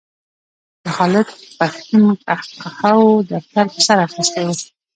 [0.83, 1.27] د خالد
[1.59, 4.49] پښتون قهقهاوو دفتر په سر اخیستی و.